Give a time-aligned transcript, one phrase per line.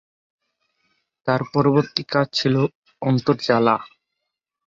[1.27, 2.55] তার পরবর্তী কাজ ছিল
[3.01, 3.75] "অন্তর জ্বালা"।